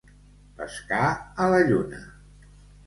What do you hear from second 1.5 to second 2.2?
la lluna.